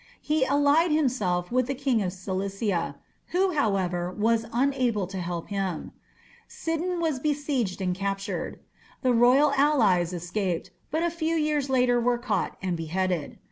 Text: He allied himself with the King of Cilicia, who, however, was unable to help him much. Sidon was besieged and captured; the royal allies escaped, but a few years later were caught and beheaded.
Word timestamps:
He 0.23 0.43
allied 0.43 0.89
himself 0.91 1.51
with 1.51 1.67
the 1.67 1.75
King 1.75 2.01
of 2.01 2.11
Cilicia, 2.11 2.95
who, 3.27 3.51
however, 3.53 4.11
was 4.11 4.47
unable 4.51 5.05
to 5.05 5.19
help 5.19 5.49
him 5.49 5.83
much. 5.83 5.93
Sidon 6.47 6.99
was 6.99 7.19
besieged 7.19 7.81
and 7.81 7.93
captured; 7.93 8.61
the 9.03 9.13
royal 9.13 9.51
allies 9.51 10.11
escaped, 10.11 10.71
but 10.89 11.03
a 11.03 11.11
few 11.13 11.35
years 11.35 11.69
later 11.69 12.01
were 12.01 12.17
caught 12.17 12.57
and 12.63 12.75
beheaded. 12.75 13.37